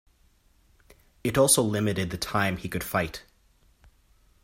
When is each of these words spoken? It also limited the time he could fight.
It 1.23 1.37
also 1.37 1.61
limited 1.61 2.09
the 2.09 2.17
time 2.17 2.57
he 2.57 2.67
could 2.67 2.83
fight. 2.83 3.23